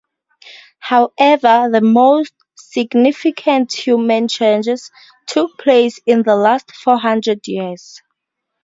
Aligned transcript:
However, 0.79 1.69
the 1.71 1.79
most 1.79 2.33
significant 2.57 3.71
human 3.71 4.27
changes 4.29 4.89
took 5.27 5.59
place 5.59 5.99
in 6.07 6.23
the 6.23 6.35
last 6.35 6.71
four 6.73 6.97
hundred 6.97 7.47
years. 7.47 8.01